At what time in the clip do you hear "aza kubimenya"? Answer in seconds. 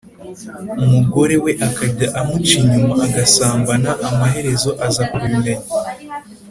4.87-5.67